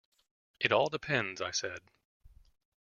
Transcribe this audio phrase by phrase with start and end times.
[0.59, 1.79] "It all depends," I said.